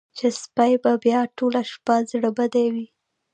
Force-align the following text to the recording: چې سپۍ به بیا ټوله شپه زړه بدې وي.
چې 0.17 0.27
سپۍ 0.41 0.73
به 0.83 0.91
بیا 1.03 1.21
ټوله 1.37 1.61
شپه 1.71 1.95
زړه 2.11 2.29
بدې 2.37 2.65
وي. 2.73 2.87